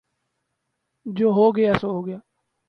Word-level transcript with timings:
جو 1.05 1.27
ہو 1.37 1.45
گیا 1.55 1.73
سو 1.81 1.87
ہو 1.95 2.05
گیا 2.07 2.17